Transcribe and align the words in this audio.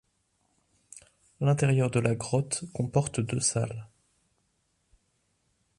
L’intérieur 1.41 1.91
de 1.91 1.99
la 1.99 2.15
grotte 2.15 2.63
comporte 2.73 3.19
deux 3.19 3.39
salles. 3.39 3.85